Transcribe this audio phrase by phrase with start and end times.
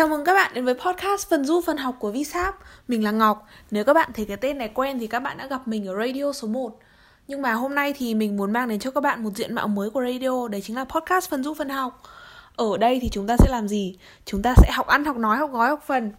[0.00, 2.54] Chào mừng các bạn đến với podcast phần du phần học của VSAP
[2.88, 3.46] Mình là Ngọc.
[3.70, 5.94] Nếu các bạn thấy cái tên này quen thì các bạn đã gặp mình ở
[5.98, 6.78] radio số 1
[7.28, 9.68] Nhưng mà hôm nay thì mình muốn mang đến cho các bạn một diện mạo
[9.68, 12.02] mới của radio Đấy chính là podcast phần du phần học.
[12.56, 13.98] Ở đây thì chúng ta sẽ làm gì?
[14.24, 16.12] Chúng ta sẽ học ăn, học nói, học gói, học phần.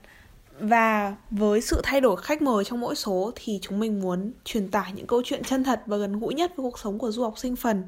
[0.60, 4.72] Và với sự thay đổi khách mời trong mỗi số Thì chúng mình muốn truyền
[4.72, 7.24] tải những câu chuyện chân thật và gần gũi nhất với cuộc sống của du
[7.24, 7.84] học sinh phần.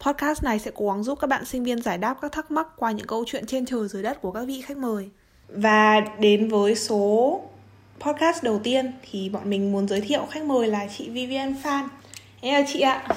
[0.00, 2.66] Podcast này sẽ cố gắng giúp các bạn sinh viên giải đáp các thắc mắc
[2.76, 5.10] qua những câu chuyện trên trời dưới đất của các vị khách mời.
[5.56, 7.40] Và đến với số
[8.00, 11.88] podcast đầu tiên thì bọn mình muốn giới thiệu khách mời là chị Vivian Phan.
[12.40, 13.08] Em là chị ạ.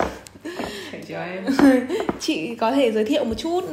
[1.08, 1.46] Chào em.
[2.20, 3.64] chị có thể giới thiệu một chút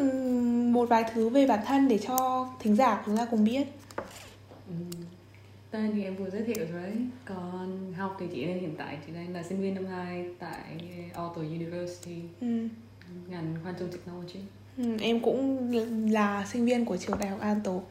[0.73, 3.65] một vài thứ về bản thân để cho thính giả chúng ta cùng biết.
[4.69, 4.75] Ừ.
[5.71, 6.93] Tên thì em vừa giới thiệu rồi đấy
[7.25, 10.59] Còn học thì chị đang hiện tại chị đang là sinh viên năm 2 tại
[11.15, 12.47] Auto University Ừ.
[13.29, 14.41] ngành Quantum Technology
[14.79, 15.71] Ừ, em cũng
[16.13, 17.83] là sinh viên của trường đại học An Tố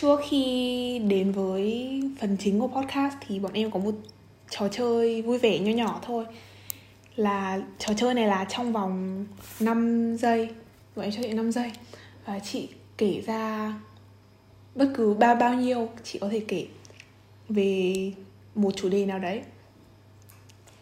[0.00, 3.94] Trước khi đến với phần chính của podcast thì bọn em có một
[4.50, 6.24] trò chơi vui vẻ nho nhỏ thôi.
[7.16, 9.26] Là trò chơi này là trong vòng
[9.60, 10.48] 5 giây.
[10.96, 11.72] Bọn em cho chị 5 giây.
[12.24, 13.74] Và chị kể ra
[14.74, 16.66] bất cứ bao bao nhiêu chị có thể kể
[17.48, 18.12] về
[18.54, 19.42] một chủ đề nào đấy.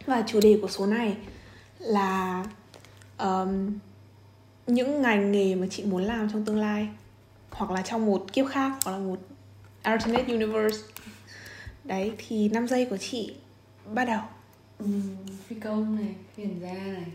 [0.06, 1.16] Và chủ đề của số này
[1.78, 2.44] là
[3.18, 3.78] um,
[4.66, 6.88] những ngành nghề mà chị muốn làm trong tương lai
[7.54, 9.18] hoặc là trong một kiếp khác hoặc là một
[9.82, 10.78] alternate universe
[11.84, 13.34] đấy thì 5 giây của chị
[13.94, 14.20] bắt đầu
[14.78, 14.86] ừ.
[15.48, 17.06] Phi công này, phi hành gia này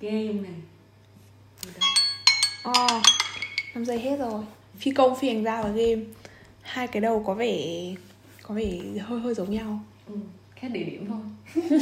[0.00, 0.54] Game này
[2.64, 2.70] đó.
[2.70, 3.02] oh,
[3.74, 4.44] 5 giây hết rồi
[4.78, 6.02] phi công phi hành gia và game
[6.62, 7.58] hai cái đầu có vẻ
[8.42, 10.14] có vẻ hơi hơi giống nhau ừ.
[10.56, 11.20] Khác địa điểm thôi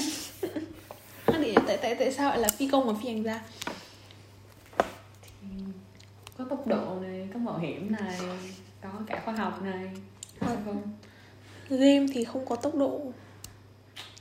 [1.26, 3.42] Khác địa tại tại tại sao lại là phi công và phi hành gia
[6.38, 8.18] Có tốc độ này, có mạo hiểm này
[8.82, 9.90] Có cả khoa học này.
[10.40, 10.82] Phải không?
[11.70, 13.00] game thì không có tốc độ.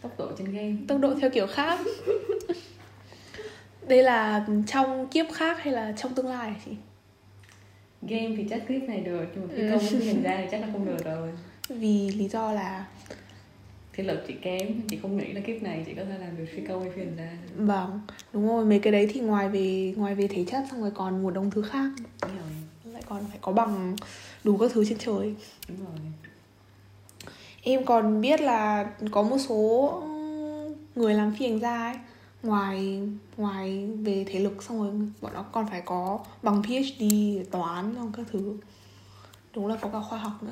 [0.02, 0.75] Tốc độ trên game.
[0.88, 1.80] Tốc độ theo kiểu khác.
[3.88, 6.72] Đây là trong kiếp khác hay là trong tương lai chị?
[8.02, 9.69] Game thì chắc clip này được Nhưng mà Ừ.
[9.72, 11.30] công phi hành gia thì chắc là không được rồi.
[11.69, 12.86] Vì lý do là
[13.97, 16.46] Thể lực chị kém Chị không nghĩ là kiếp này chị có thể làm được
[16.56, 18.02] phi công hay phi hành gia vâng
[18.34, 21.24] đúng rồi mấy cái đấy thì ngoài về ngoài về thể chất xong rồi còn
[21.24, 21.90] một đống thứ khác.
[22.22, 22.94] Đúng rồi.
[22.94, 23.96] Lại còn phải có bằng
[24.44, 25.36] đủ các thứ trên trời.
[25.68, 25.96] Đúng rồi.
[27.63, 29.94] Em còn biết là có một số
[30.96, 31.96] người làm phi hành gia ấy
[32.44, 33.02] ngoài
[33.38, 34.91] ngoài về thể lực xong rồi
[35.22, 37.03] bọn nó còn phải có bằng PhD
[37.52, 38.57] toán xong các thứ.
[39.53, 40.52] Đúng là có cả khoa học nữa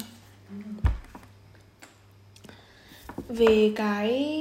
[3.29, 4.31] về cái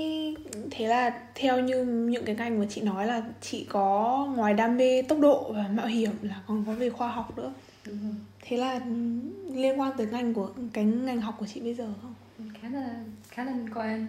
[0.70, 4.76] thế là theo như những cái ngành mà chị nói là chị có ngoài đam
[4.76, 7.52] mê tốc độ và mạo hiểm là còn có về khoa học nữa.
[7.86, 8.14] Đúng rồi.
[8.42, 8.80] Thế là
[9.52, 12.14] liên quan tới ngành của cái ngành học của chị bây giờ không?
[12.62, 12.90] Khá là
[13.28, 14.06] khá là liên quan.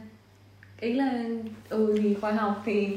[0.79, 1.23] Ý là
[1.69, 2.87] ừ thì khoa học thì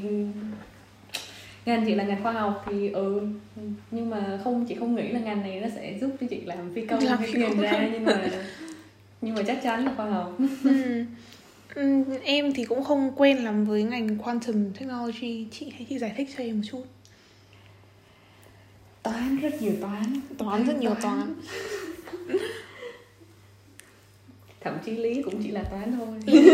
[1.66, 3.20] ngành chị là ngành khoa học thì ừ
[3.90, 6.72] nhưng mà không chị không nghĩ là ngành này nó sẽ giúp cho chị làm
[6.74, 7.60] phi công Làm hay công.
[7.62, 8.30] gia nhưng mà
[9.20, 10.38] nhưng mà chắc chắn là khoa học.
[10.64, 11.04] Ừ.
[12.22, 15.46] Em thì cũng không quen lắm với ngành quantum technology.
[15.50, 16.84] Chị hãy chị giải thích cho em một chút.
[19.02, 20.20] Toán rất nhiều toán.
[20.38, 21.34] Toán rất nhiều toán.
[24.60, 26.06] Thậm chí lý cũng chỉ là toán thôi.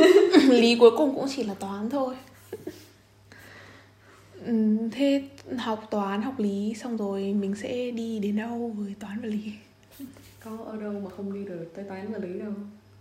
[0.49, 2.15] Lý cuối cùng cũng chỉ là toán thôi.
[4.93, 5.23] Thế
[5.59, 9.53] học toán học lý xong rồi mình sẽ đi đến đâu với toán và lý?
[10.41, 12.53] Có ở đâu mà không đi được tới toán và lý đâu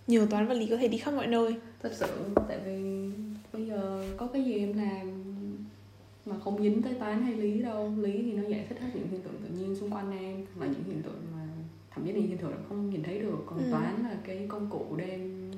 [0.07, 1.55] nhiều toán và lý có thể đi khắp mọi nơi.
[1.81, 2.07] Thật sự
[2.47, 3.09] tại vì
[3.53, 5.23] bây giờ có cái gì em làm
[6.25, 7.93] mà không dính tới toán hay lý đâu.
[7.97, 10.65] Lý thì nó giải thích hết những hiện tượng tự nhiên xung quanh em và
[10.65, 11.47] những hiện tượng mà
[11.91, 13.37] thậm chí là hiện tượng em không nhìn thấy được.
[13.45, 13.65] Còn Ừ.
[13.71, 15.51] toán là cái công cụ để em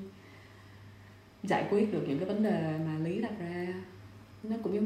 [1.42, 3.74] giải quyết được những cái vấn đề mà lý đặt ra.
[4.42, 4.80] Nó cũng như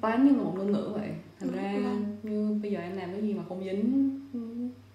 [0.00, 1.10] toán như một ngôn ngữ vậy.
[1.40, 1.74] Thành Đúng, ra
[2.22, 4.18] như bây giờ em làm cái gì mà không dính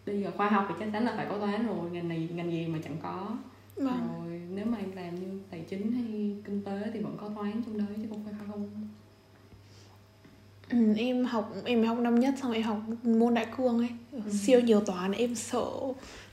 [0.05, 2.51] bây giờ khoa học thì chắc chắn là phải có toán rồi ngành này ngành
[2.51, 3.37] gì mà chẳng có
[3.77, 4.09] vâng.
[4.17, 7.51] rồi nếu mà em làm như tài chính hay kinh tế thì vẫn có toán
[7.65, 8.69] trong đấy chứ không phải không?
[10.69, 13.89] Ừ, em học em học năm nhất xong em học môn đại cương ấy.
[14.11, 14.19] Ừ.
[14.31, 15.65] siêu nhiều toán em sợ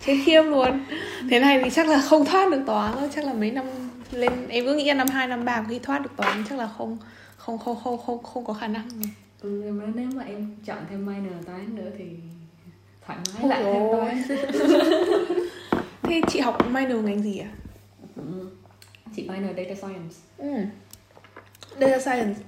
[0.07, 0.85] chết khiếp luôn.
[1.31, 3.65] Thế này thì chắc là không thoát được toán đâu chắc là mấy năm
[4.13, 6.69] lên em cứ nghĩ là năm hai năm ba khi thoát được toán chắc là
[6.79, 6.99] không
[7.37, 8.89] không không không không không có khả năng
[9.41, 12.05] ừ, nếu mà em chọn thêm minor toán nữa thì
[13.07, 14.23] thoải mái Ôi lại thêm toán
[16.05, 17.49] Thế chị học minor ngành gì ạ?
[18.17, 18.23] À?
[19.17, 20.17] Chị minor data science.
[20.39, 20.55] Ừ.
[21.81, 22.41] Data science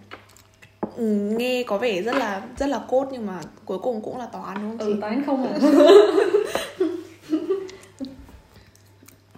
[0.97, 4.26] ừ, nghe có vẻ rất là rất là cốt nhưng mà cuối cùng cũng là
[4.26, 4.93] toán đúng không ừ, chị?
[4.93, 5.58] Ừ, toán không ạ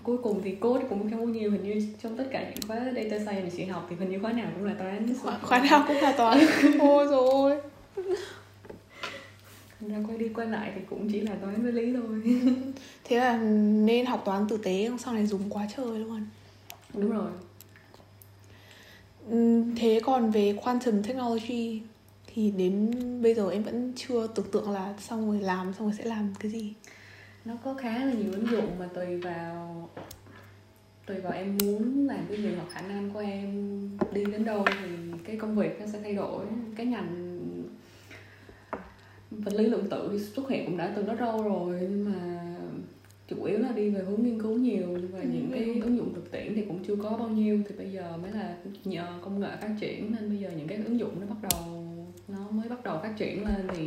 [0.03, 2.76] cuối cùng thì cốt cũng không có nhiều hình như trong tất cả những khóa
[2.76, 5.59] data science mà chị học thì hình như khóa nào cũng là toán khóa, khóa
[5.59, 6.38] nào cũng là toán
[6.81, 7.56] ôi rồi
[9.81, 12.23] Thành ra quay đi quay lại thì cũng chỉ là toán với lý thôi.
[13.05, 13.39] Thế là
[13.85, 16.27] nên học toán tử tế sau này dùng quá trời luôn.
[16.95, 17.31] Đúng rồi.
[19.77, 21.81] Thế còn về quantum technology
[22.35, 22.93] thì đến
[23.23, 26.35] bây giờ em vẫn chưa tưởng tượng là xong rồi làm xong rồi sẽ làm
[26.41, 26.73] cái gì?
[27.45, 29.89] Nó có khá là nhiều ứng dụng mà tùy vào
[31.07, 33.81] tùy vào em muốn làm cái gì hoặc khả năng của em
[34.13, 34.89] đi đến đâu thì
[35.25, 36.47] cái công việc nó sẽ thay đổi
[36.77, 37.38] cái ngành
[39.31, 42.45] vật lý lượng tử xuất hiện cũng đã từ rất lâu rồi nhưng mà
[43.29, 45.81] chủ yếu là đi về hướng nghiên cứu nhiều và Ừ, những cái ừ.
[45.83, 48.57] ứng dụng thực tiễn thì cũng chưa có bao nhiêu thì bây giờ mới là
[48.85, 51.85] nhờ công nghệ phát triển nên bây giờ những cái ứng dụng nó bắt đầu
[52.29, 53.87] nó mới bắt đầu phát triển lên thì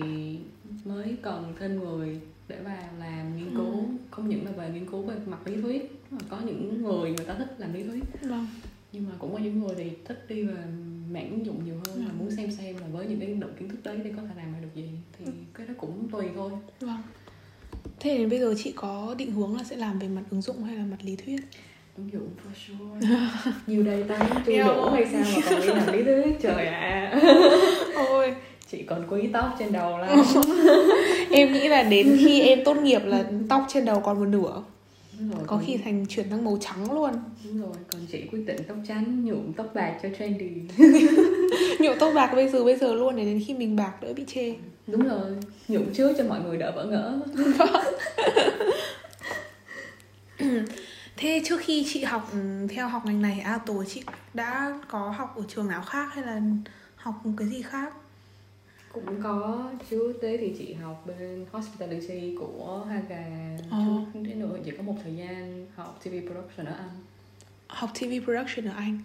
[0.86, 3.80] mới cần thêm người để vào làm nghiên cứu Ừ.
[4.12, 7.26] không những là về nghiên cứu về mặt lý thuyết mà có những người người
[7.26, 8.48] ta thích làm lý thuyết vâng
[8.92, 10.64] nhưng mà cũng có những người thì thích đi về
[11.12, 12.16] mảng ứng dụng nhiều hơn là Ừ.
[12.20, 14.54] muốn xem xem là với những cái lượng kiến thức đấy thì có thể làm
[15.26, 16.52] thì cái đó cũng tùy thôi.
[16.80, 17.02] Vâng.
[18.00, 20.64] Thế đến bây giờ chị có định hướng là sẽ làm về mặt ứng dụng
[20.64, 21.40] hay là mặt lý thuyết?
[21.98, 23.16] Ứng dụng for sure.
[23.68, 26.38] Nhiều đây ta chưa đủ hay sao mà còn đi làm lý thuyết?
[26.42, 27.22] Trời ạ.
[27.96, 28.34] Ôi.
[28.72, 30.10] Chị còn quý tóc trên đầu lắm.
[31.32, 34.64] Em nghĩ là đến khi em tốt nghiệp là tóc trên đầu còn một nửa
[35.22, 37.12] Đúng rồi, có còn- khi thành chuyển sang màu trắng luôn.
[37.46, 40.50] Đúng rồi còn chị quyết định tóc trắng nhuộm tóc bạc cho trendy.
[41.80, 44.24] Nhuộm tóc bạc bây giờ bây giờ luôn để đến khi mình bạc đỡ bị
[44.28, 44.56] chê.
[44.88, 45.38] Đúng rồi
[45.68, 47.20] nhuộm trước cho mọi người đỡ bỡ ngỡ.
[51.18, 52.40] Thế trước khi chị học ừ,
[52.70, 54.04] theo học ngành này à tổ chị
[54.34, 56.42] đã có học ở trường nào khác hay là
[56.96, 57.94] học một cái gì khác
[58.94, 63.26] cũng có trước đấy thì chị học bên hospitality của Haga.
[63.72, 63.78] Ờ.
[64.14, 66.90] trước đến nữa chỉ có một thời gian học TV production ở Anh.
[67.68, 69.00] Học TV production ở Anh.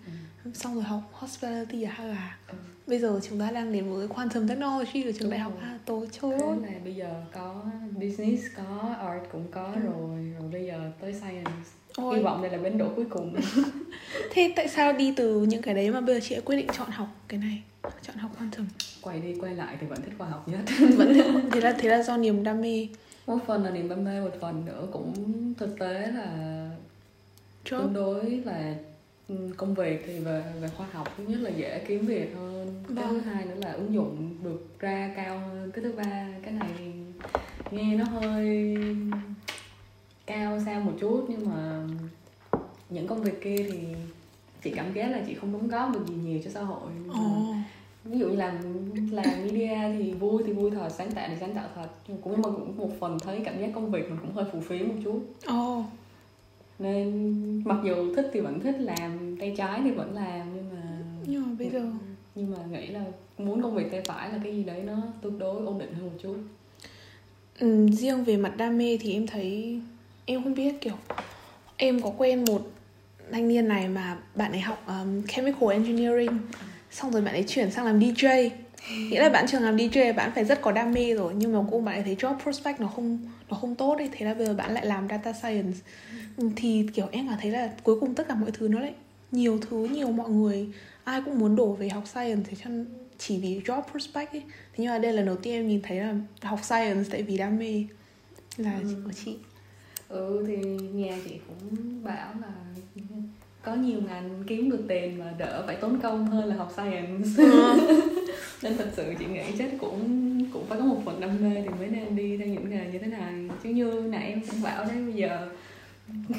[0.45, 0.51] Ừ.
[0.55, 2.37] xong rồi học hospitality ở Haga.
[2.49, 2.55] Ừ.
[2.87, 5.63] bây giờ chúng ta đang đến với quantum technology ở trường Đúng đại học rồi.
[5.71, 7.63] Hato trời ơi là bây giờ có
[8.01, 9.81] business có art cũng có Ừ.
[9.85, 10.35] rồi.
[10.41, 11.51] Rồi bây giờ tới science.
[11.99, 13.37] Hy Ôi, vọng đây là bến đỗ cuối cùng.
[14.31, 16.91] Thế tại sao đi từ những cái đấy mà bây giờ chị quyết định chọn
[16.91, 17.63] học cái này?
[18.03, 18.67] Chọn học quantum
[19.07, 20.61] quay đi quay lại thì vẫn thích khoa học nhất.
[20.97, 21.15] Vẫn
[21.53, 22.89] thế là thế là do niềm đam mê.
[23.27, 25.15] Một phần là niềm đam mê một phần nữa cũng
[25.59, 26.71] thực tế là
[27.71, 28.75] tương đối là
[29.29, 32.85] ừ, công việc thì về về khoa học thứ nhất là dễ kiếm việc hơn.
[32.89, 33.09] Cái Vâng.
[33.11, 35.71] thứ hai nữa là ứng dụng được ra cao hơn.
[35.71, 36.85] Cái thứ ba cái này thì
[37.71, 38.77] nghe nó hơi
[40.27, 41.83] cao sao một chút nhưng mà
[42.91, 43.79] những công việc kia thì
[44.63, 46.91] chị cảm giác là chị không đóng góp được gì nhiều cho xã hội.
[47.09, 47.55] Ồ,
[48.11, 48.55] ví dụ như làm
[49.11, 51.89] làm media thì vui thì vui thật sáng tạo thì sáng tạo thật.
[52.09, 54.61] Nhưng cũng mà cũng một phần thấy cảm giác công việc mình cũng hơi phù
[54.61, 55.21] phiếm một chút.
[55.47, 55.85] Ồ,
[56.79, 60.99] nên mặc dù thích thì vẫn thích làm tay trái thì vẫn làm nhưng mà
[61.27, 61.83] nhưng mà bây giờ
[62.35, 63.05] nhưng mà nghĩ là
[63.39, 66.07] muốn công việc tay phải là cái gì đấy nó tương đối ổn định hơn
[66.07, 66.37] một chút.
[67.59, 69.81] Ừ, riêng về mặt đam mê thì em thấy
[70.25, 70.95] em không biết kiểu
[71.77, 72.71] em có quen một
[73.33, 76.39] thanh niên này mà bạn ấy học um, chemical engineering
[76.97, 78.51] xong rồi bạn ấy chuyển sang làm DJ
[79.11, 81.35] nghĩa là bạn trường làm DJ bạn phải rất có đam mê rồi.
[81.37, 83.19] Nhưng mà cũng bạn ấy thấy job prospect nó không
[83.51, 84.09] nó không tốt ấy.
[84.13, 85.79] Thế là bây giờ bạn lại làm data science.
[86.57, 88.95] Thì kiểu em cảm thấy là cuối cùng tất cả mọi thứ nó lại
[89.33, 90.69] nhiều thứ nhiều mọi người.
[91.05, 92.71] Ai cũng muốn đổ về học science thế cho
[93.19, 94.43] chỉ vì job prospect ấy.
[94.49, 97.23] Thế nhưng mà đây là lần đầu tiên em nhìn thấy là học science tại
[97.23, 97.85] vì đam mê
[98.57, 99.03] là Ừ.
[99.05, 99.37] của chị.
[100.09, 100.57] Ừ thì
[100.93, 102.53] nhà chị cũng bảo là
[103.67, 107.29] có nhiều ngành kiếm được tiền mà đỡ phải tốn công hơn là học science.
[108.63, 110.01] Nên thật sự chị nghĩ chắc cũng
[110.53, 112.99] cũng phải có một phần đam mê thì mới nên đi theo những nghề như
[112.99, 113.35] thế này.
[113.63, 115.49] Chứ như nãy em cũng bảo đấy bây giờ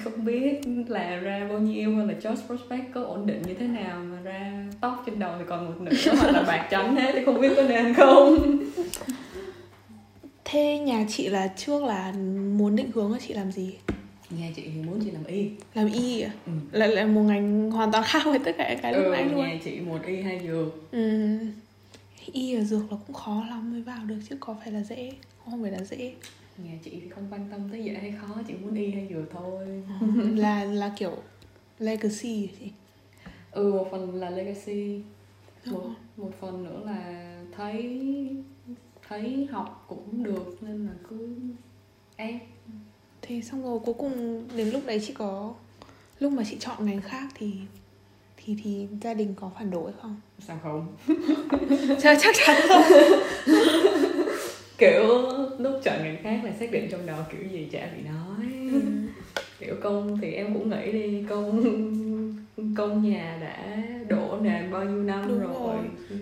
[0.03, 3.67] không biết là ra bao nhiêu hay là job prospect có ổn định như thế
[3.67, 7.11] nào mà ra tóc trên đầu thì còn một nửa hoặc là bạc trắng hết
[7.13, 8.37] thì không biết có nên không.
[10.45, 12.13] Thế nhà chị là trước là
[12.57, 13.77] muốn định hướng là chị làm gì
[14.29, 15.49] nhà chị thì muốn chị làm y.
[15.73, 16.31] Làm y à?
[16.45, 16.51] ừ.
[16.71, 19.39] là là một ngành hoàn toàn khác với tất cả cái lúc ừ, nãy luôn.
[19.39, 21.37] nhà chị một y hai dược ừ.
[22.31, 25.11] y ở dược là cũng khó lắm mới vào được chứ có phải là dễ
[25.45, 26.13] không phải là dễ.
[26.57, 29.31] Nhà chị thì không quan tâm tới dễ hay khó chỉ muốn y hay dược
[29.31, 29.83] thôi.
[30.35, 31.11] Là là kiểu
[31.79, 32.71] legacy à chị?
[33.51, 35.01] Ừ một phần là legacy.
[35.65, 38.01] Đúng một một phần nữa là thấy
[39.07, 41.35] thấy học cũng được nên là cứ
[42.15, 42.41] ép
[43.27, 45.53] thế xong rồi cuối cùng đến lúc đấy chị có
[46.19, 47.53] lúc mà chị chọn ngành khác thì
[48.37, 50.87] thì thì gia đình có phản đối không sao không
[52.01, 52.61] chắc chắc chắn
[54.77, 55.03] kiểu
[55.59, 58.81] lúc chọn ngành khác là xác định trong đầu kiểu gì chả bị nói Ừ.
[59.59, 61.63] kiểu công thì em cũng nghĩ đi công
[62.77, 63.77] công nhà đã
[64.09, 65.49] đổ nền bao nhiêu năm Đúng rồi.
[66.09, 66.19] rồi.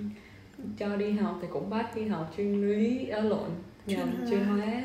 [0.77, 3.49] cho đi học thì cũng bắt đi học chuyên lý ở lộn
[3.85, 4.83] nhầm chuyên hóa.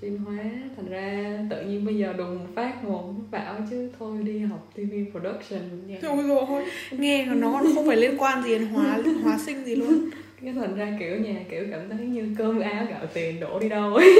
[0.00, 0.44] Chuyên hóa
[0.76, 4.92] thành ra tự nhiên bây giờ đùng phát một bảo chứ thôi đi học TV
[5.10, 5.98] production nha.
[6.02, 9.76] Dồi ôi, nghe nó còn không phải liên quan gì đến hóa hóa sinh gì
[9.76, 10.10] luôn.
[10.42, 13.68] Cái thành ra kiểu nhà kiểu cảm thấy như cơm áo gạo tiền đổ đi
[13.68, 13.94] đâu.
[13.94, 14.14] Ấy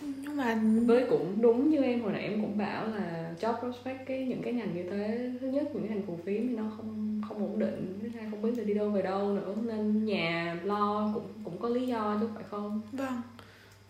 [0.00, 4.06] nhưng mà với cũng đúng như em hồi nãy em cũng bảo là job prospect
[4.06, 6.64] cái những cái ngành như thế thứ nhất những cái ngành phù phiếm thì nó
[6.76, 10.04] không không ổn định thứ hai không biết là đi đâu về đâu nữa nên
[10.04, 12.80] nhà lo cũng cũng có lý do chứ phải không.
[12.92, 13.20] Vâng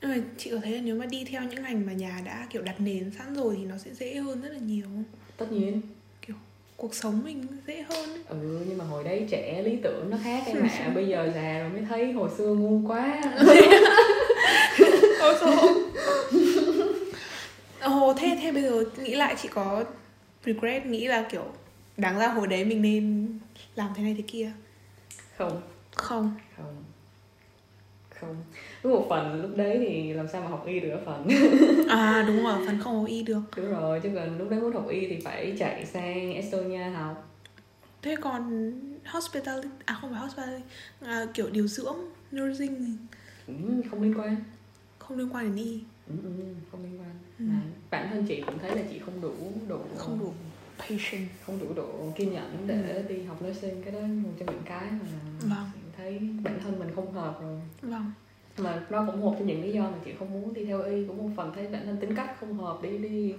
[0.01, 2.47] nhưng mà chị có thấy là nếu mà đi theo những ngành mà nhà đã
[2.51, 4.87] kiểu đặt nền sẵn rồi thì nó sẽ dễ hơn rất là nhiều
[5.37, 5.81] tất nhiên.
[6.79, 8.23] Cuộc sống mình dễ hơn ấy.
[8.29, 10.91] ừ nhưng mà hồi đấy trẻ lý tưởng nó khác em ạ.
[10.95, 13.23] Bây giờ già rồi mới thấy hồi xưa ngu quá.
[15.21, 15.85] Ôi ôi.
[17.81, 19.85] Ồ thế thế bây giờ nghĩ lại chị có
[20.45, 21.45] regret nghĩ là kiểu
[21.97, 23.29] đáng ra hồi đấy mình nên
[23.75, 24.53] làm thế này thế kia?
[25.37, 25.63] Không.
[25.95, 26.35] Không.
[26.57, 26.85] Không
[28.21, 28.37] không?
[28.85, 31.29] Một phần lúc đấy thì làm sao mà học y được ở phần?
[31.89, 33.41] À đúng rồi phần không có y được.
[33.57, 37.25] Đúng rồi chứ còn lúc đấy muốn học y thì phải chạy sang Estonia học.
[38.03, 38.73] Thế còn
[39.07, 40.55] hospital à không phải hospital
[41.01, 41.97] à, kiểu điều dưỡng
[42.37, 42.97] nursing
[43.47, 43.55] ừ,
[43.91, 44.37] không liên quan.
[44.99, 45.81] không liên quan đến y.
[46.09, 47.11] Ừ, ừ, không liên quan.
[47.39, 47.45] Ừ.
[47.45, 47.61] Mà
[47.91, 49.33] bản thân chị cũng thấy là chị không đủ
[49.69, 50.33] đủ Không đủ.
[50.79, 51.29] patient.
[51.47, 54.87] không đủ độ kiên nhẫn để đi học nursing cái đó một trong những cái
[54.91, 54.99] mà
[55.41, 55.71] Vâng.
[56.09, 57.61] Thấy bản thân mình không hợp rồi.
[57.83, 58.13] Vâng.
[58.59, 61.05] Mà nó cũng một trong những lý do mà chị không muốn đi theo y
[61.07, 63.35] cũng một phần thấy bản thân tính cách không hợp để đi.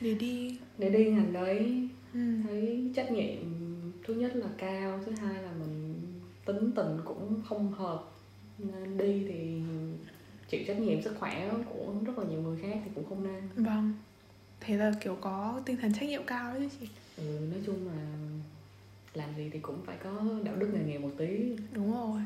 [0.00, 0.58] Để đi.
[0.78, 1.88] Để đi ngành đấy.
[2.14, 2.20] Ừ.
[2.44, 3.36] thấy trách nhiệm
[4.06, 5.94] thứ nhất là cao thứ hai là mình
[6.44, 8.04] tính tình cũng không hợp.
[8.58, 9.60] Nên đi thì
[10.48, 13.64] chịu trách nhiệm sức khỏe của rất là nhiều người khác thì cũng không nên.
[13.66, 13.92] Vâng.
[14.60, 16.88] Thế là kiểu có tinh thần trách nhiệm cao đấy chứ chị?
[17.16, 18.26] Ừ, nói chung là
[19.16, 20.10] làm gì thì cũng phải có
[20.44, 21.26] đạo đức nghề nghiệp một tí.
[21.72, 22.20] Đúng rồi.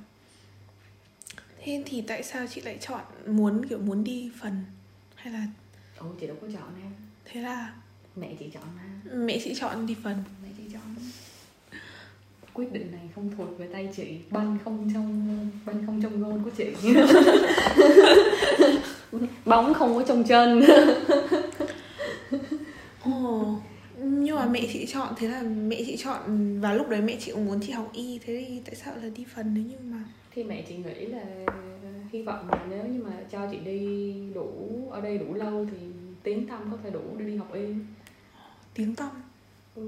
[1.65, 4.65] Thế thì tại sao chị lại chọn muốn kiểu muốn đi phần
[5.15, 5.47] hay là
[5.99, 6.93] ồ chị đâu có chọn em.
[7.25, 7.73] Thế là
[8.17, 8.83] mẹ chị chọn mà
[9.15, 10.25] mẹ chị chọn đi phần.
[10.43, 10.83] Mẹ chị chọn
[12.53, 16.45] quyết định này không thuộc về tay chị banh không trong banh không trong gôn
[16.45, 16.75] của chị.
[19.45, 20.63] Bóng không có trong chân.
[23.05, 23.61] Nhưng
[24.41, 26.21] mà mẹ chị chọn thế là mẹ chị chọn
[26.61, 29.11] và lúc đấy mẹ chị cũng muốn chị học y thế thì tại sao lại
[29.17, 30.05] đi phần nếu như mà
[30.35, 31.25] thì mẹ chị nghĩ là
[32.13, 34.51] hy vọng là nếu như mà cho chị đi đủ
[34.91, 35.77] ở đây đủ lâu thì
[36.23, 37.61] tiếng tâm có thể đủ để đi học y.
[38.75, 39.09] Tiếng tăm?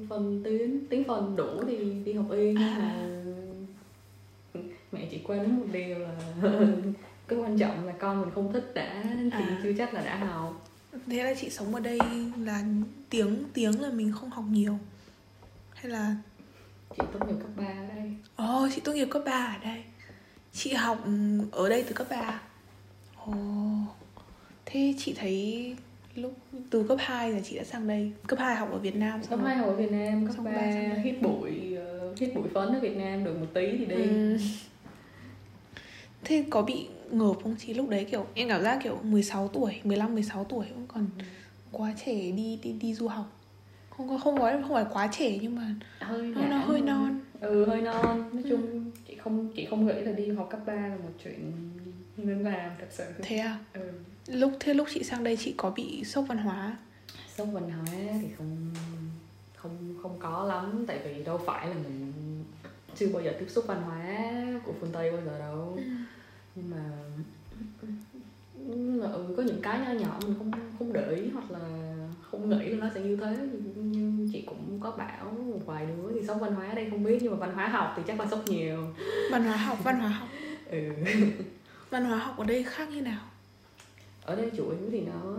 [0.09, 3.09] Phần tiếng tiếng phần đủ thì đi học y nhưng mà
[4.93, 6.15] mẹ chị quên một điều là
[7.29, 9.61] cái quan trọng là con mình không thích đã thì À.
[9.63, 10.65] chưa chắc là đã học
[11.09, 11.99] thế là chị sống ở đây
[12.45, 12.65] là
[13.11, 14.79] tiếng tiếng là mình không học nhiều.
[15.75, 16.17] Hay là
[16.91, 18.11] chị tốt nghiệp cấp 3 ở đây.
[18.37, 19.83] Ồ chị tốt nghiệp cấp 3 ở đây.
[20.53, 22.41] Chị học ừm, ở đây từ cấp 3
[23.27, 23.33] ồ
[24.67, 25.77] thế chị thấy
[26.15, 26.33] lúc
[26.71, 28.13] từ cấp 2 là chị đã sang đây.
[28.27, 30.35] Cấp 2 học ở Việt Nam cấp xong rồi- 2 học ở Việt Nam cấp
[30.37, 31.01] Xong 3 ba sang đây.
[31.01, 33.95] hít bụi ờ, hít bụi phấn ở Việt Nam được một tí thì đi.
[33.95, 34.39] Ừ.
[36.25, 39.81] Thế có bị ngợp không chị lúc đấy kiểu em cảm giác kiểu 16 tuổi,
[39.85, 41.07] 15 16 tuổi cũng còn
[41.73, 43.27] quá trẻ đi đi đi du học.
[43.91, 47.21] Không có không có không phải quá trẻ nhưng mà hơi nó, nó hơi non.
[47.41, 50.73] ừ hơi non nói chung chị không chị không nghĩ là đi học cấp 3
[50.75, 51.53] là một chuyện
[52.17, 53.59] nên làm thật sự Thế à?
[53.73, 53.91] ừ.
[54.27, 56.77] Lúc thế lúc chị sang đây chị có bị sốc văn hóa.
[57.37, 57.85] sốc văn hóa
[58.23, 58.71] thì không
[59.57, 62.13] không không có lắm tại vì đâu phải là mình
[62.97, 64.21] chưa bao giờ tiếp xúc văn hóa
[64.65, 65.83] của phương tây bao giờ đâu Ừ.
[66.57, 66.83] nhưng mà
[68.67, 71.61] nhưng mà, ừ, có những cái nhỏ nhỏ mình không không để ý hoặc là
[72.31, 73.37] không nghĩ là nó sẽ như thế
[73.75, 77.05] nhưng chị cũng có bảo một vài đứa thì sốc văn hóa ở đây không
[77.05, 78.87] biết nhưng mà văn hóa học thì chắc là sốc nhiều
[79.31, 80.29] Văn hóa học, văn hóa học.
[80.71, 80.79] ừ.
[81.91, 83.21] Văn hóa học ở đây khác như nào?
[84.25, 85.37] ở đây chủ yếu thì nó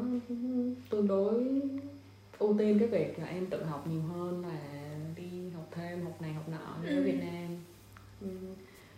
[0.89, 1.61] tương đối
[2.39, 4.57] ưu tiên cái việc là em tự học nhiều hơn là
[5.15, 7.03] đi học thêm học này học nọ như ở Ừ.
[7.03, 7.47] Việt Nam
[8.21, 8.27] Ừ.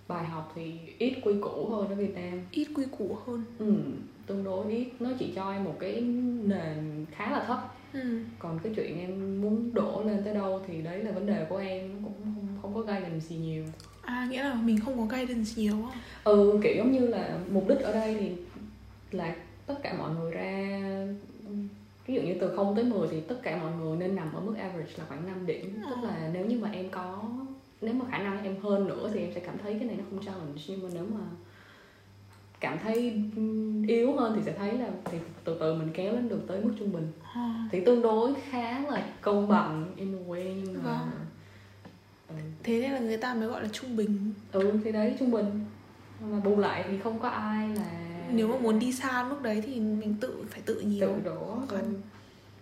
[0.07, 3.43] bài học thì ít quy củ hơn ở Việt Nam Ít quy củ hơn.
[3.59, 3.73] ừ,
[4.25, 6.01] tương đối ít nó chỉ cho em một cái
[6.43, 7.71] nền khá là thấp.
[7.93, 8.19] Ừ.
[8.39, 11.57] còn cái chuyện em muốn đổ lên tới đâu thì đấy là vấn đề của
[11.57, 13.63] em cũng không, không có guidance gì nhiều.
[14.01, 15.99] À nghĩa là mình không có guidance nhiều á.
[16.23, 18.31] ừ kiểu giống như là mục đích ở đây thì
[19.11, 20.79] là tất cả mọi người ra
[22.07, 24.41] ví dụ như từ 0 tới 10 thì tất cả mọi người nên nằm ở
[24.41, 25.81] mức average là khoảng 5 điểm.
[25.89, 27.23] Tức là nếu như mà em có
[27.81, 30.03] nếu mà khả năng em hơn nữa thì em sẽ cảm thấy cái này nó
[30.09, 30.61] không challenge.
[30.67, 31.25] Nhưng mà nếu mà
[32.65, 33.21] cảm thấy
[33.87, 36.71] yếu hơn thì sẽ thấy là thì từ từ mình kéo lên được tới mức
[36.79, 37.67] trung bình à.
[37.71, 41.09] thì tương đối khá là công bằng in a way nhưng mà Vâng.
[42.29, 42.35] ừ.
[42.63, 45.45] thế nên là người ta mới gọi là trung bình ừ thì đấy trung bình
[46.31, 47.91] mà bù lại thì không có ai là
[48.31, 51.57] nếu mà muốn đi xa mức đấy thì mình tự phải tự nhiều tự đổ
[51.69, 51.77] ừ.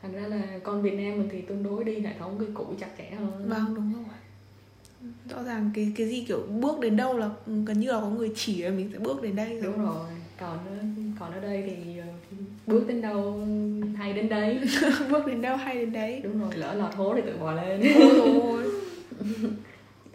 [0.01, 2.65] thành ra là con Việt Nam mình thì tương đối đi hệ thống cái cũ
[2.79, 4.03] chặt chẽ hơn vâng đúng rồi
[5.29, 8.31] rõ ràng cái cái gì kiểu bước đến đâu là gần như là có người
[8.35, 10.05] chỉ là mình sẽ bước đến đây rồi đúng rồi.
[10.39, 10.59] còn
[11.19, 12.07] còn ở đây thì ờ,
[12.67, 13.45] bước đến đâu
[13.97, 14.59] hay đến đấy.
[15.09, 16.21] Bước đến đâu hay đến đấy.
[16.23, 17.81] Đúng rồi lỡ lọt hố thì tự bò lên.
[18.43, 18.63] Ôi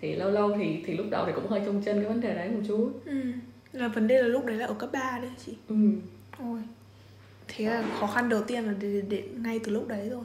[0.01, 2.35] thì lâu lâu thì thì lúc đầu thì cũng hơi trông chân cái vấn đề
[2.35, 3.01] đấy một chút.
[3.05, 3.23] Ừ.
[3.73, 5.53] là vấn đề là lúc đấy là ở cấp 3 đấy chị.
[5.69, 5.75] Ừ.
[6.39, 6.61] ôi
[7.49, 10.25] thế là khó khăn đầu tiên là để, để, ngay từ lúc đấy rồi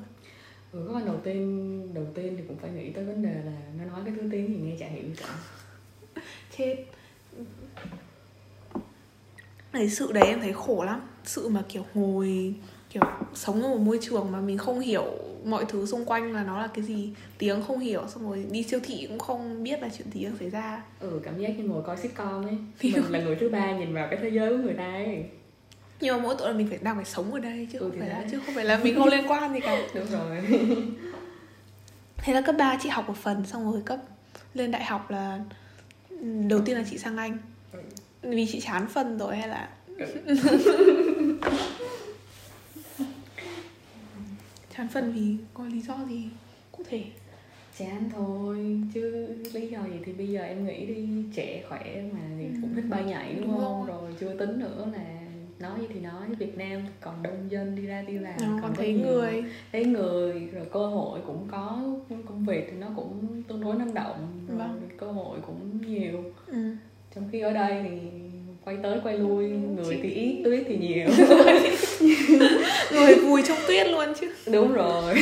[0.73, 3.85] ừ có đầu tiên đầu tiên thì cũng phải nghĩ tới vấn đề là nó
[3.85, 5.35] nói cái thứ tiếng thì nghe chả hiểu cả.
[6.57, 6.85] Chết.
[9.71, 11.01] Cái sự đấy em thấy khổ lắm.
[11.23, 12.53] Sự mà kiểu ngồi
[12.89, 13.03] kiểu
[13.33, 15.03] sống ở một môi trường mà mình không hiểu
[15.45, 17.13] mọi thứ xung quanh là nó là cái gì?
[17.37, 20.37] Tiếng không hiểu xong rồi đi siêu thị cũng không biết là chuyện gì đang
[20.37, 20.83] xảy ra.
[20.99, 22.57] Ừ cảm giác như ngồi coi sitcom ấy.
[22.83, 25.25] Mình là người thứ ba nhìn vào cái thế giới của người ta ấy
[26.03, 27.91] nhưng mà mỗi tội là mình phải đang phải sống ở đây chứ Ừ, không
[27.93, 29.81] thì phải là chứ không phải là mình không liên quan gì cả.
[29.95, 30.41] Đúng rồi.
[32.17, 33.99] Thế là cấp 3 chị học một phần xong rồi cấp
[34.53, 35.39] lên đại học là
[36.09, 36.17] ừ,
[36.49, 37.37] đầu tiên là chị sang anh.
[37.71, 37.79] Ừ.
[38.21, 39.69] vì chị chán phân rồi hay là
[44.77, 46.29] chán phân vì có lý do gì
[46.71, 47.03] cụ thể?
[47.79, 52.19] Chán thôi chứ lý do gì thì bây giờ em nghĩ đi trẻ khỏe mà
[52.39, 53.85] thì cũng thích bay nhảy đúng, Đúng không?
[53.87, 54.01] rồi.
[54.01, 55.03] rồi chưa tính nữa là
[55.59, 58.75] nói gì thì nói Việt Nam còn đông dân đi ra đi làm Ờ, còn
[58.75, 61.79] thấy nhiều- người thấy người rồi cơ hội cũng có
[62.27, 64.81] công việc thì nó cũng tương đối năng động rồi Vâng.
[64.97, 66.23] cơ hội cũng nhiều.
[66.47, 66.75] Ừ.
[67.15, 67.97] trong khi ở đây thì
[68.65, 71.07] quay tới quay lui người thì ít tuyết thì nhiều.
[72.91, 74.31] Người vùi trong tuyết luôn chứ.
[74.51, 75.15] Đúng rồi.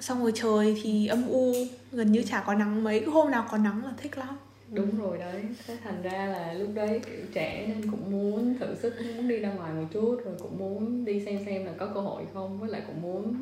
[0.00, 1.52] Xong rồi trời thì âm u
[1.92, 4.28] gần như chả có nắng mấy hôm nào có nắng là thích lắm
[4.72, 8.74] đúng rồi đấy thế thành ra là lúc đấy kiểu trẻ nên cũng muốn thử
[8.74, 11.86] sức muốn đi ra ngoài một chút rồi cũng muốn đi xem xem là có
[11.94, 13.34] cơ hội không với lại cũng muốn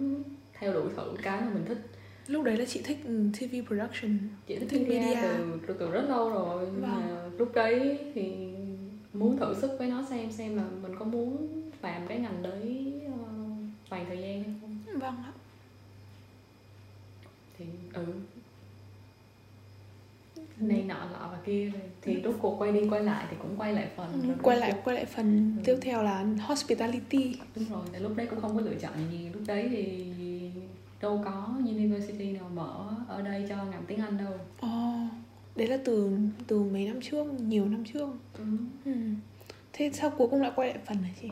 [0.58, 1.78] theo đuổi thử cái mà mình thích.
[2.26, 5.18] Lúc đấy là chị thích ừ, TV production chị thích Thích media.
[5.66, 6.90] từ, từ rất lâu rồi nhưng Vâng.
[6.90, 8.34] mà lúc đấy thì
[9.12, 11.46] muốn thử sức với nó xem xem là mình có muốn
[11.82, 13.24] làm cái ngành đấy ờ,
[13.90, 15.32] toàn thời gian hay không vâng ạ
[17.58, 18.04] thì ừ
[20.58, 23.57] này nọ lọ và kia rồi thì rốt cuộc quay đi quay lại thì cũng
[23.59, 25.62] quay lại phần Ừ, quay lại quay lại phần Ừ.
[25.64, 29.28] tiếp theo là hospitality đúng rồi tại lúc đấy cũng không có lựa chọn gì
[29.33, 30.04] lúc đấy thì
[31.00, 34.92] đâu có university nào mở ở đây cho ngành tiếng Anh đâu Ồ,
[35.57, 36.11] đấy là từ
[36.46, 38.44] từ mấy năm trước nhiều năm trước ừ.
[38.85, 38.92] ừ.
[39.72, 41.28] thế sao cuối cùng lại quay lại phần này chị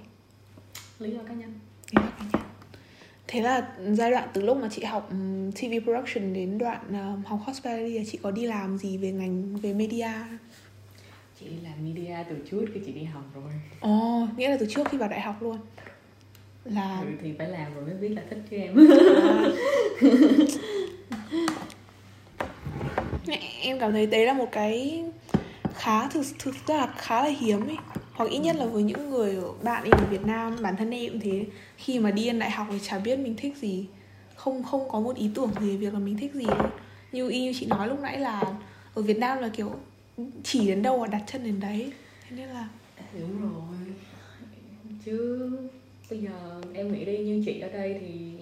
[0.98, 1.52] lý do cá nhân
[1.92, 2.42] Thế là cái nhận.
[3.32, 7.24] Thế là giai đoạn từ lúc mà chị học ừm, TV production đến đoạn ừm,
[7.24, 10.08] học hospitality là chị có đi làm gì về ngành về media?
[11.40, 13.52] Chị làm media từ trước khi chị đi học rồi.
[13.80, 15.58] Ồ, nghĩa là từ trước khi vào đại học luôn.
[16.64, 18.76] Là ừ, thì phải làm rồi mới biết là thích chứ em.
[23.62, 25.04] Em cảm thấy đấy là một cái
[25.74, 27.76] khá thực thực ra là khá là hiếm ấy
[28.14, 31.12] hoặc ít nhất là với những người bạn em ở Việt Nam bản thân em
[31.12, 31.46] cũng thế
[31.76, 33.86] khi mà đi lên đại học thì chả biết mình thích gì.
[34.34, 36.44] Không không có một ý tưởng gì về việc là mình thích gì.
[36.46, 36.70] Luôn
[37.12, 38.42] như y như chị nói lúc nãy là
[38.94, 39.70] ở Việt Nam là kiểu
[40.42, 41.92] chỉ đến đâu là đặt chân đến đấy.
[42.28, 42.68] Thế nên là
[43.20, 43.94] đúng rồi.
[45.04, 45.50] Chứ
[46.10, 48.32] bây giờ em nghĩ đi như chị ở đây thì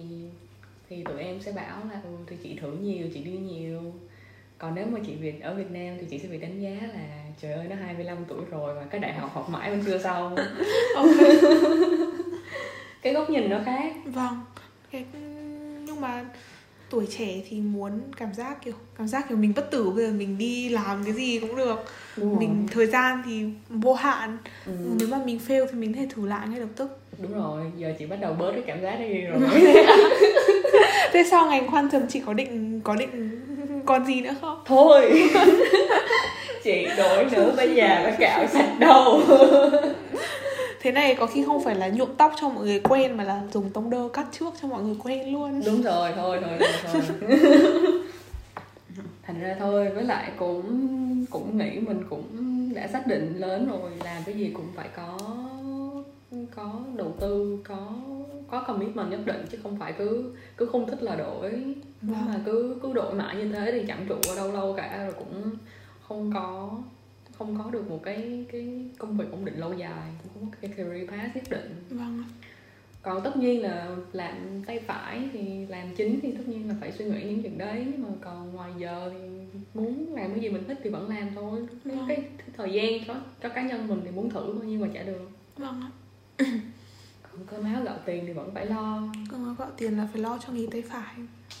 [0.89, 3.93] thì tụi em sẽ bảo là ừ, thì chị thử nhiều chị đi nhiều
[4.61, 6.99] còn nếu mà chị Việt ở Việt Nam thì chị sẽ bị đánh giá là
[7.41, 10.35] trời ơi nó 25 tuổi rồi mà cái đại học học mãi vẫn chưa xong.
[13.01, 13.93] Cái góc nhìn nó khác.
[14.05, 14.41] Vâng.
[14.91, 15.05] Cái
[15.85, 16.25] nhưng mà
[16.89, 20.11] tuổi trẻ thì muốn cảm giác kiểu cảm giác kiểu mình bất tử bây giờ
[20.13, 21.83] mình đi làm cái gì cũng được.
[22.17, 24.37] Đúng mình thời gian thì vô hạn.
[24.65, 26.99] Ừ, nếu mà mình fail thì mình có thể thử lại ngay lập tức.
[27.17, 29.39] Đúng rồi giờ chị bắt đầu bớt cái cảm giác đi rồi.
[31.13, 33.41] Thế sau ngành quantum chị có định có định
[33.91, 34.61] còn gì nữa không?
[34.65, 35.29] Thôi.
[36.63, 39.21] Chị đổi nữa bây giờ nó cạo sạch đâu
[40.81, 43.41] thế này có khi không phải là nhuộm tóc cho mọi người quen mà là
[43.53, 45.61] dùng tông đơ cắt trước cho mọi người quen luôn.
[45.65, 47.29] Đúng rồi thôi thôi thôi, thôi.
[49.23, 52.25] thành ra thôi với lại cũng cũng nghĩ mình cũng
[52.75, 55.17] đã xác định lớn rồi làm cái gì cũng phải có
[56.55, 57.77] có đầu tư có
[58.51, 61.51] có commitment nhất định chứ không phải cứ cứ không thích là đổi.
[62.01, 62.25] Nếu Vâng.
[62.25, 65.13] mà cứ cứ đổi mãi như thế thì chẳng trụ ở đâu lâu cả rồi
[65.19, 65.51] cũng
[66.01, 66.69] không có
[67.37, 70.57] không có được một cái cái công việc ổn định lâu dài cũng không có
[70.61, 71.75] cái career path nhất định.
[71.89, 72.23] Vâng.
[73.01, 76.91] Còn tất nhiên là làm tay phải thì làm chính thì tất nhiên là phải
[76.91, 79.19] suy nghĩ những chuyện đấy nhưng mà còn ngoài giờ thì
[79.73, 81.67] muốn làm cái gì mình thích thì vẫn làm thôi.
[81.83, 82.05] Vâng.
[82.07, 84.87] cái, cái thời gian cho cho cá nhân mình thì muốn thử bao nhiêu mà
[84.93, 85.29] chả được.
[85.57, 85.81] Vâng
[87.51, 89.01] cơm áo gạo tiền thì vẫn phải lo.
[89.31, 91.15] Cơm gọi tiền là phải lo cho nghề tay phải.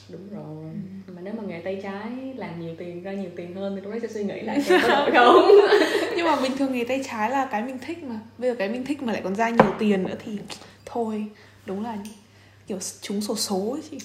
[0.09, 0.73] Đúng rồi.
[1.07, 1.13] Ừ.
[1.13, 3.91] mà nếu mà nghề tay trái làm nhiều tiền ra nhiều tiền hơn thì lúc
[3.91, 5.51] đấy sẽ suy nghĩ lại có đổi không.
[6.17, 8.19] Nhưng mà bình thường nghề tay trái là cái mình thích mà.
[8.37, 10.39] Bây giờ cái mình thích mà lại còn ra nhiều tiền nữa thì
[10.85, 11.25] thôi
[11.65, 11.97] đúng là
[12.67, 13.97] kiểu trúng sổ số ấy chị.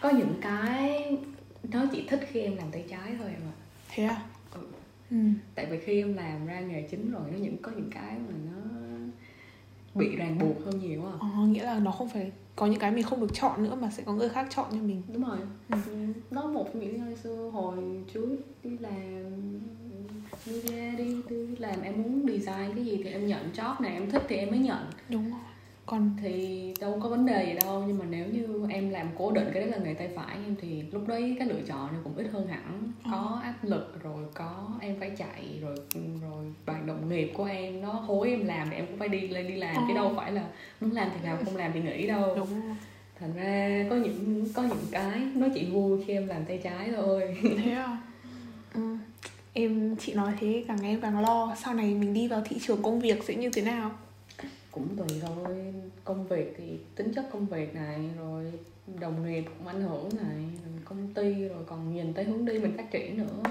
[0.00, 1.16] Có những cái
[1.62, 3.54] nó chỉ thích khi em làm tay trái thôi em ạ.
[3.90, 4.22] Thế à?
[4.54, 4.60] Ừ.
[5.10, 5.16] ừ.
[5.54, 8.34] tại vì khi em làm ra nghề chính rồi nó những có những cái mà
[8.46, 8.81] nó
[9.94, 11.12] bị ràng buộc hơn nhiều à.
[11.20, 13.90] Ờ, nghĩa là nó không phải có những cái mình không được chọn nữa mà
[13.90, 15.02] sẽ có người khác chọn cho mình.
[15.12, 15.38] Đúng rồi.
[15.70, 15.76] Ừ.
[16.30, 17.76] Nó một trong những ngày xưa hồi
[18.14, 19.32] trước đi làm
[20.46, 23.92] đi ra đi, đi làm em muốn design cái gì thì em nhận job này
[23.92, 24.84] em thích thì em mới nhận.
[25.08, 25.40] Đúng rồi
[25.92, 29.30] còn thì đâu có vấn đề gì đâu nhưng mà nếu như em làm cố
[29.32, 31.98] định cái đấy là nghề tay phải em thì lúc đấy cái lựa chọn nó
[32.04, 32.92] cũng ít hơn hẳn.
[33.10, 35.76] Có áp lực rồi có em phải chạy rồi
[36.22, 39.28] rồi bạn đồng nghiệp của em nó hối em làm thì em cũng phải đi
[39.28, 39.94] lên đi làm chứ Ờ.
[39.94, 40.44] đâu phải là
[40.80, 42.36] muốn làm thì làm không làm thì nghỉ đâu.
[42.36, 42.76] Đúng rồi.
[43.20, 46.90] Thành ra có những có những cái nó chỉ vui khi em làm tay trái
[46.96, 47.36] thôi.
[47.64, 47.98] Thế à?
[48.74, 48.96] Ừ.
[49.52, 52.56] em chị nói thế càng ngày em càng lo sau này mình đi vào thị
[52.60, 53.90] trường công việc sẽ như thế nào
[54.72, 55.72] cũng tùy thôi.
[56.04, 58.52] Công việc thì tính chất công việc này rồi
[59.00, 62.58] đồng nghiệp cũng ảnh hưởng này rồi công ty rồi còn nhìn tới hướng đi
[62.58, 63.42] mình phát triển nữa.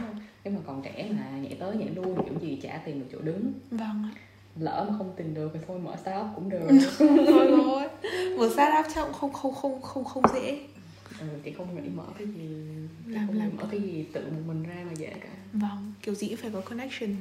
[0.44, 3.20] Nếu mà còn trẻ mà nhảy tới nhảy lui kiểu gì chả tìm được chỗ
[3.22, 3.54] đứng.
[3.72, 4.10] Vâng
[4.60, 6.68] lỡ mà không tìm được thì thôi mở startup cũng được.
[7.00, 7.84] Thôi thôi.
[8.38, 10.60] Một startup chắc cũng không không không không không dễ.
[11.20, 12.50] Ừ, chị không nghĩ mở cái gì
[13.08, 15.30] Làm- không làm mở cái gì tự một mình ra mà dễ cả.
[15.54, 17.16] Vâng kiểu gì cũng phải có connection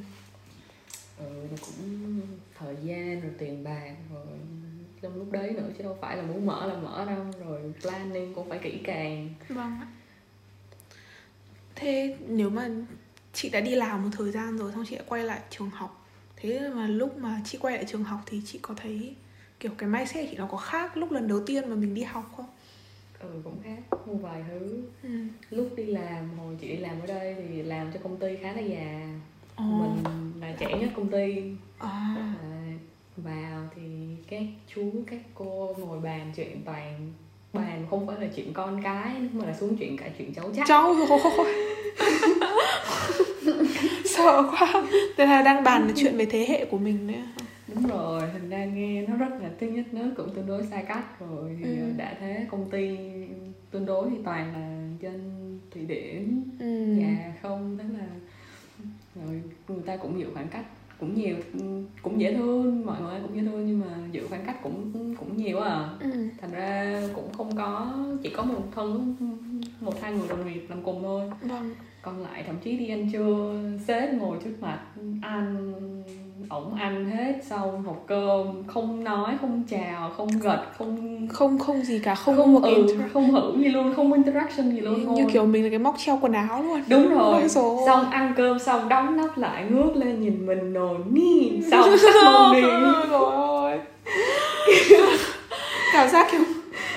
[1.21, 2.21] ừ, rồi cũng
[2.59, 4.25] thời gian rồi tiền bạc rồi
[5.01, 8.33] trong lúc đấy nữa chứ đâu phải là muốn mở là mở đâu rồi planning
[8.33, 9.29] cũng phải kỹ càng.
[9.49, 9.87] Vâng ạ.
[11.75, 12.69] Thế nếu mà
[13.33, 16.07] chị đã đi làm một thời gian rồi xong chị đã quay lại trường học
[16.35, 19.15] thế mà lúc mà chị quay lại trường học thì chị có thấy
[19.59, 22.31] kiểu cái mindset chị nó có khác lúc lần đầu tiên mà mình đi học
[22.37, 22.45] không?
[23.19, 24.83] Ừ cũng khác một vài thứ.
[25.03, 25.09] Ừ.
[25.49, 28.53] lúc đi làm hồi chị đi làm ở đây thì làm cho công ty khá
[28.53, 29.09] là già
[29.55, 29.63] Ồ.
[29.63, 30.03] mình
[30.41, 31.43] là trẻ nhất công ty
[31.77, 32.15] à.
[32.41, 32.73] à,
[33.17, 33.81] vào thì
[34.29, 34.43] các
[34.75, 37.11] chú các cô ngồi bàn chuyện toàn
[37.53, 40.67] bàn không phải là chuyện con cái mà là xuống chuyện cả chuyện cháu chắc
[40.67, 41.19] cháu rồi
[44.05, 44.83] sợ quá
[45.17, 48.49] thế là đang bàn là chuyện về thế hệ của mình nữa đúng rồi thành
[48.49, 51.71] ra nghe nó rất là thứ nhất nó cũng tương đối xa cách rồi thì
[51.71, 51.91] Ừ.
[51.97, 52.97] đã thế công ty
[53.71, 55.19] tương đối thì toàn là trên
[55.73, 56.65] thụy điển ừ.
[57.01, 58.05] nhà không thế là
[59.15, 60.65] rồi người ta cũng giữ khoảng cách
[60.99, 61.35] cũng nhiều
[62.01, 65.37] cũng dễ thương mọi người cũng dễ thương nhưng mà giữ khoảng cách cũng cũng
[65.37, 65.89] nhiều à.
[65.99, 66.09] Ừ.
[66.41, 69.15] thành ra cũng không có chỉ có một thân
[69.81, 71.29] một hai người đồng nghiệp làm cùng thôi.
[71.41, 71.75] Vâng.
[72.01, 74.79] Còn lại thậm chí đi ăn trưa sếp ngồi trước mặt
[75.21, 75.73] ăn
[76.49, 81.81] ổng ăn hết xong hộp cơm không nói không chào không gật không không không
[81.83, 85.05] gì cả không, không ừ, inter- không hữu gì luôn không interaction gì luôn như
[85.05, 85.29] thôi.
[85.33, 86.81] kiểu mình là cái móc treo quần áo luôn.
[86.87, 87.41] Đúng rồi.
[87.41, 87.49] Ôi.
[87.85, 92.13] xong ăn cơm xong đóng nắp lại ngước lên nhìn mình nồi niên xong sắc
[92.25, 92.61] mông đi
[93.09, 93.79] rồi
[95.93, 96.41] cảm giác kiểu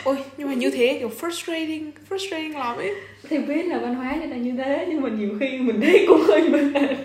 [0.04, 2.94] ôi nhưng mà như thế kiểu frustrating frustrating lắm ấy.
[3.28, 6.04] Thì biết là văn hóa người ta như thế nhưng mà nhiều khi mình thấy
[6.08, 6.96] cũng hơi mệt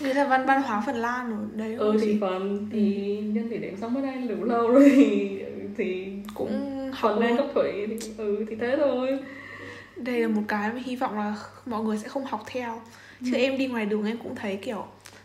[0.00, 3.58] đấy là văn văn hóa Phần Lan rồi đấy ừ thì phần thì nhân thị
[3.58, 5.42] điểm sống ở đây đủ lâu rồi thì
[5.76, 6.50] thì cũng
[6.92, 9.18] học phần lên luôn gốc thủy thì ừ thì thế thôi.
[9.96, 11.34] Đây là một cái mà hy vọng là
[11.66, 12.80] mọi người sẽ không học theo.
[13.20, 14.84] Chứ em đi ngoài đường em cũng thấy kiểu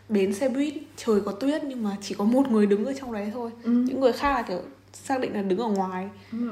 [0.09, 3.13] bến xe buýt trời có tuyết nhưng mà chỉ có một người đứng ở trong
[3.13, 3.51] đấy thôi.
[3.63, 3.71] Ừ.
[3.71, 4.61] những người khác là kiểu
[4.93, 6.09] xác định là đứng ở ngoài.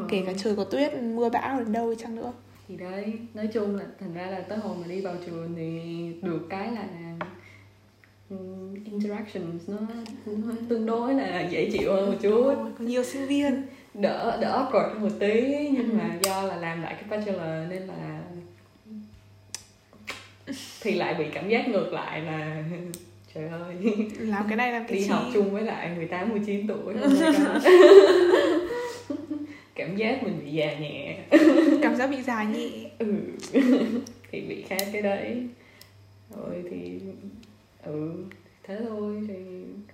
[0.10, 2.34] Kể cả trời có tuyết mưa bão đến đâu chăng nữa.
[2.68, 6.12] Thì đấy nói chung là thành ra là tới hồi mà đi vào trường thì
[6.22, 6.84] được cái là
[8.86, 9.78] interactions nó,
[10.26, 12.54] nó tương đối là dễ chịu hơn một chút.
[12.56, 13.64] Có nhiều sinh viên.
[13.94, 18.22] Đỡ đỡ awkward một tí nhưng mà do là làm lại cái bachelor nên là
[20.82, 22.64] thì lại bị cảm giác ngược lại là
[23.34, 23.76] trời ơi.
[24.20, 26.94] Làm cái này làm cái đi chi học chung với lại 18 19 tuổi.
[29.76, 31.18] Cảm giác mình bị già nhẹ.
[31.82, 33.14] Cảm giác bị già nhẹ ừ.
[34.32, 35.48] Thì bị khác cái đấy.
[36.38, 37.00] Rồi thì
[37.86, 38.12] ừ
[38.64, 39.36] thế thôi thì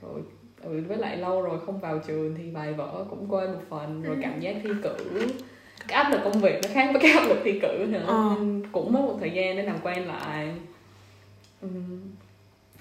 [0.02, 0.22] rồi
[0.62, 4.04] ừ với lại lâu rồi không vào trường thì bài vở cũng quên một phần
[4.04, 5.28] rồi cảm giác thi cử.
[5.88, 8.36] Cái áp lực công việc nó khác với cái áp lực thi cử nữa Ờ.
[8.40, 10.50] nên cũng mất một thời gian để làm quen lại.
[11.62, 11.68] Ừ.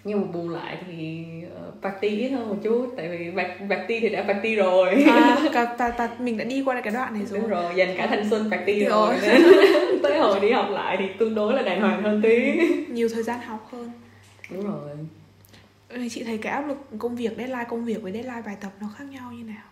[0.04, 1.24] nhưng mà bù lại thì
[1.68, 3.30] uh, party ít hơn một chút tại vì
[3.70, 5.04] party thì đã party rồi.
[5.08, 7.72] À, cả, cả, cả, mình đã đi qua cái đoạn này rồi đúng rồi.
[7.76, 9.38] dành cả thanh xuân party rồi, rồi.
[10.02, 12.52] tới hồi đi học lại thì tương đối là đàng hoàng hơn tí.
[12.88, 13.90] Nhiều thời gian học hơn
[14.50, 14.90] đúng rồi.
[16.10, 18.86] Chị thấy cái áp lực công việc deadline công việc với deadline bài tập nó
[18.98, 19.64] khác nhau như nào?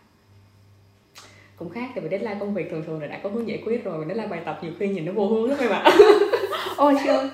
[1.57, 3.85] Cũng khác tại vì deadline công việc thường thường là đã có hướng giải quyết
[3.85, 5.85] rồi mà deadline bài tập nhiều khi nhìn nó vô hướng lắm em ạ.
[6.77, 7.31] Ôi ơi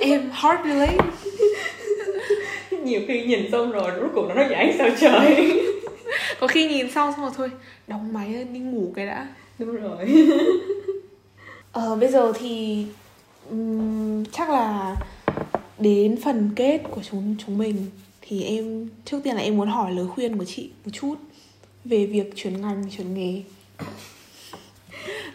[0.00, 0.96] em hard relate
[2.84, 5.62] nhiều khi nhìn xong rồi rốt cuộc nó nói giải sao trời?
[6.40, 7.50] Có khi nhìn xong xong rồi thôi
[7.86, 9.28] đóng máy đi ngủ cái đã.
[9.58, 10.26] Đúng rồi.
[11.72, 12.86] Ờ bây giờ thì
[13.50, 14.96] um, chắc là
[15.78, 17.86] đến phần kết của chúng chúng mình
[18.20, 21.14] thì em trước tiên là em muốn hỏi lời khuyên của chị một chút
[21.84, 23.42] về việc chuyển ngành chuyển nghề.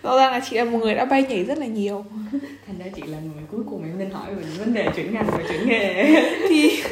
[0.03, 2.05] Rõ ràng là chị là một người đã bay nhảy rất là nhiều.
[2.67, 5.27] Thành ra chị là người cuối cùng em nên hỏi về vấn đề chuyển ngành
[5.31, 6.03] và chuyển nghề.
[6.49, 6.83] Thì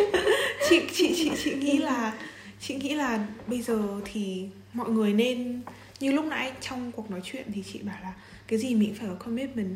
[0.69, 2.13] chị chị chị chị nghĩ là
[2.59, 3.79] chị nghĩ là bây giờ
[4.13, 5.61] thì mọi người nên
[5.99, 8.13] như lúc nãy trong cuộc nói chuyện thì chị bảo là
[8.47, 9.75] cái gì mình phải có commitment.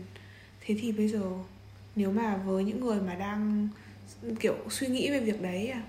[0.66, 1.22] Thế thì bây giờ
[1.96, 3.68] nếu mà với những người mà đang
[4.40, 5.84] kiểu suy nghĩ về việc đấy à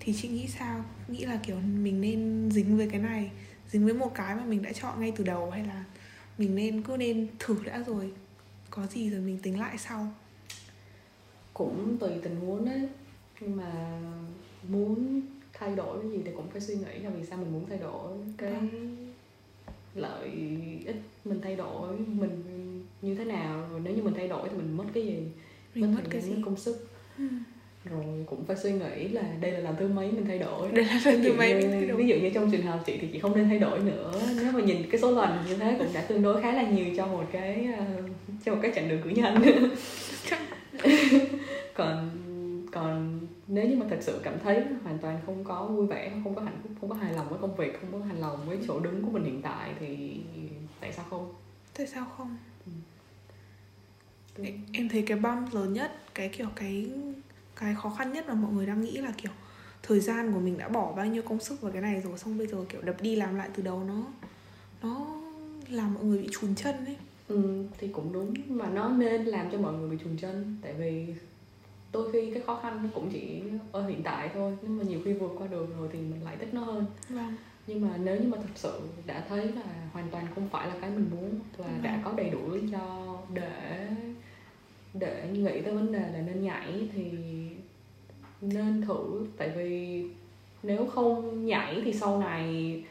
[0.00, 3.30] thì chị nghĩ sao nghĩ là kiểu mình nên dính với cái này
[3.70, 5.84] dính với một cái mà mình đã chọn ngay từ đầu hay là
[6.38, 8.12] mình nên cứ nên thử đã rồi
[8.70, 10.06] có gì rồi mình tính lại sau
[11.54, 12.88] cũng tùy tình huống đấy
[13.40, 14.00] nhưng mà
[14.68, 15.20] muốn
[15.52, 17.78] thay đổi cái gì thì cũng phải suy nghĩ là vì sao mình muốn thay
[17.78, 18.60] đổi cái à.
[19.94, 20.30] lợi
[20.86, 22.42] ích mình thay đổi mình
[23.02, 25.18] như thế nào rồi nếu như mình thay đổi thì mình mất cái gì?
[25.74, 26.32] Mình mất, cái gì?
[26.44, 26.88] công sức.
[27.18, 27.24] Ừ.
[27.84, 30.72] Rồi cũng phải suy nghĩ là đây là lần thứ mấy mình thay đổi.
[30.72, 31.96] Đây là lần thứ mấy mình thay đổi.
[31.96, 34.12] ví dụ như trong trường hợp chị thì chị không nên thay đổi nữa.
[34.36, 36.86] Nếu mà nhìn cái số lần như thế cũng đã tương đối khá là nhiều
[36.96, 38.10] cho một cái uh,
[38.44, 39.34] cho một cái chặng đường cử nhân.
[41.74, 42.10] Còn
[42.72, 46.34] còn nếu như mà thật sự cảm thấy hoàn toàn không có vui vẻ không
[46.34, 48.58] có hạnh phúc không có hài lòng với công việc không có hài lòng với
[48.68, 50.20] chỗ đứng của mình hiện tại thì
[50.80, 51.34] tại sao không?
[51.74, 52.36] Tại sao không?
[54.36, 54.44] Ừ.
[54.72, 56.90] em thấy cái bump lớn nhất cái kiểu cái
[57.56, 59.32] cái khó khăn nhất mà mọi người đang nghĩ là kiểu
[59.82, 62.38] thời gian của mình đã bỏ bao nhiêu công sức vào cái này rồi xong
[62.38, 64.06] bây giờ kiểu đập đi làm lại từ đầu nó
[64.82, 65.06] nó
[65.68, 66.96] làm mọi người bị chùn chân ấy.
[67.28, 70.56] Ừ thì cũng đúng mà nó nên làm cho mọi người bị chùn chân.
[70.62, 71.06] Tại vì
[71.92, 75.00] đôi khi cái khó khăn nó cũng chỉ ở hiện tại thôi nhưng mà nhiều
[75.04, 76.86] khi vượt qua được rồi thì mình lại thích nó hơn.
[77.08, 77.34] Vâng.
[77.68, 80.74] Nhưng mà nếu như mà thật sự đã thấy là hoàn toàn không phải là
[80.80, 81.80] cái mình muốn vâng.
[81.82, 83.88] đã có đầy đủ lý do để
[84.94, 87.10] để nghĩ tới vấn đề là nên nhảy thì
[88.40, 90.02] nên thử tại vì
[90.62, 92.82] nếu không nhảy thì sau này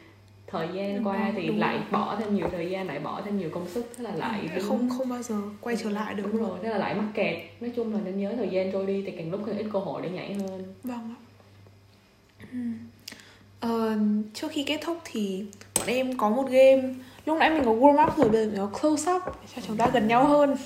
[0.46, 1.84] thời gian đúng qua thì đúng lại rồi.
[1.90, 4.60] bỏ thêm nhiều thời gian lại bỏ thêm nhiều công sức thế là lại ừ,
[4.68, 7.36] không không bao giờ quay trở lại được đúng rồi thế là lại mắc kẹt
[7.60, 9.78] nói chung là nên nhớ thời gian trôi đi thì càng lúc càng ít cơ
[9.78, 11.18] hội để nhảy hơn vâng ạ
[12.52, 12.58] ừ.
[13.60, 13.98] Ờ,
[14.34, 15.44] trước khi kết thúc thì
[15.78, 16.82] bọn em có một game.
[17.26, 19.62] Lúc nãy mình có warm up rồi bây giờ mình có close up để cho
[19.66, 20.56] chúng ta gần nhau hơn.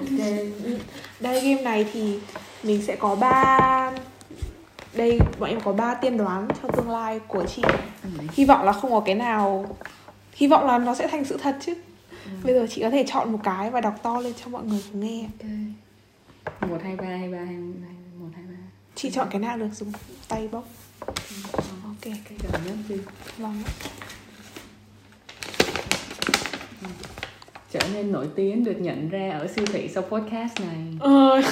[0.00, 0.52] Okay.
[1.20, 2.18] đây game này thì
[2.62, 3.92] mình sẽ có ba
[4.94, 7.62] đây bọn em có ba tiên đoán cho tương lai của chị.
[8.02, 8.08] Ừ.
[8.32, 9.76] hy vọng là không có cái nào
[10.32, 11.74] hy vọng là nó sẽ thành sự thật chứ.
[12.24, 12.30] Ừ.
[12.44, 14.82] bây giờ chị có thể chọn một cái và đọc to lên cho mọi người
[14.92, 15.26] cùng nghe.
[16.60, 17.56] Một hai ba hai ba hai
[18.20, 18.58] một hai ba.
[18.94, 19.92] Chị chọn cái nào được dùng?
[20.28, 20.64] Tay bốc
[21.06, 21.73] ừ.
[22.04, 22.96] Ok cái gần nhất đi
[23.38, 23.62] vâng
[27.74, 30.76] trở nên nổi tiếng được nhận ra ở siêu thị sau podcast này.
[31.00, 31.42] Ờ.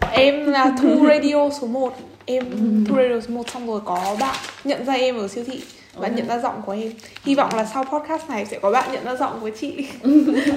[0.12, 2.84] em là thu radio số 1 em ừ.
[2.88, 5.62] thu radio số 1 xong rồi có bạn nhận ra em ở siêu thị.
[5.94, 6.14] Và ừ.
[6.16, 6.92] nhận ra giọng của em.
[7.24, 9.86] Hy vọng là sau podcast này sẽ có bạn nhận ra giọng của chị.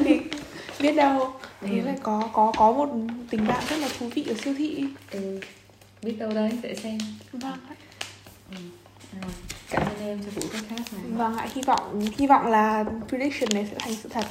[0.06, 0.20] Thì
[0.80, 1.34] biết đâu.
[1.62, 1.86] Thế ừ.
[1.86, 2.90] là có có có một
[3.30, 4.86] tình bạn rất là thú vị ở siêu thị.
[5.12, 5.40] Ừ.
[6.02, 6.98] biết đâu đấy sẽ xem.
[7.34, 7.58] Vâng
[8.52, 8.58] ừ.
[9.22, 9.32] rồi
[9.70, 13.50] cảm ơn em cho buổi podcast này vâng ạ hy vọng hy vọng là prediction
[13.54, 14.26] này sẽ thành sự thật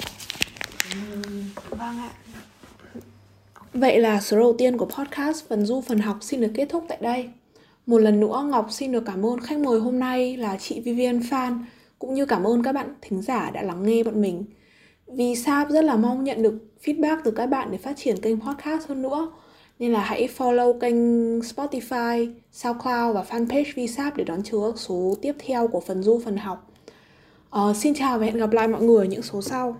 [0.92, 1.44] uhm.
[1.70, 2.10] vâng ạ
[3.74, 6.84] Vậy là số đầu tiên của podcast phần du phần học xin được kết thúc
[6.88, 7.28] tại đây.
[7.86, 11.20] Một lần nữa Ngọc xin được cảm ơn khách mời hôm nay là chị Vivian
[11.30, 11.64] Phan
[11.98, 14.44] cũng như cảm ơn các bạn thính giả đã lắng nghe bọn mình.
[15.06, 18.40] Vì Sap rất là mong nhận được feedback từ các bạn để phát triển kênh
[18.40, 19.32] podcast hơn nữa.
[19.78, 20.94] Nên là hãy follow kênh
[21.40, 26.36] Spotify, SoundCloud và fanpage VSAP để đón chờ số tiếp theo của phần du phần
[26.36, 26.70] học.
[27.56, 29.76] Uh, xin chào và hẹn gặp lại mọi người ở những số sau.